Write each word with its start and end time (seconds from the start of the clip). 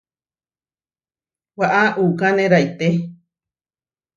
Waʼá 1.59 1.83
uʼkane 2.03 2.43
raité. 2.51 2.87